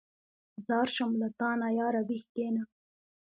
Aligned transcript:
ځار 0.67 0.87
شم 0.95 1.11
له 1.21 1.27
تانه 1.39 1.67
ياره 1.79 2.01
ویښ 2.07 2.23
کېنه. 2.35 2.63